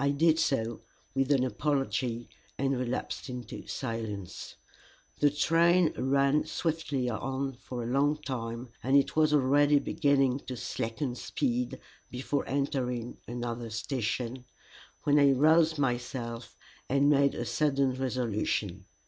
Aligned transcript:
I 0.00 0.10
did 0.10 0.40
so, 0.40 0.80
with 1.14 1.30
an 1.30 1.44
apology, 1.44 2.28
and 2.58 2.76
relapsed 2.76 3.28
into 3.30 3.68
silence. 3.68 4.56
The 5.20 5.30
train 5.30 5.92
ran 5.96 6.44
swiftly 6.46 7.08
on 7.08 7.52
for 7.52 7.84
a 7.84 7.86
long 7.86 8.16
time, 8.20 8.70
and 8.82 8.96
it 8.96 9.14
was 9.14 9.32
already 9.32 9.78
beginning 9.78 10.40
to 10.48 10.56
slacken 10.56 11.14
speed 11.14 11.78
before 12.10 12.44
entering 12.48 13.18
another 13.28 13.70
station, 13.70 14.44
when 15.04 15.20
I 15.20 15.30
roused 15.30 15.78
myself 15.78 16.56
and 16.88 17.08
made 17.08 17.36
a 17.36 17.44
sudden 17.44 17.92
resolution. 17.94 18.86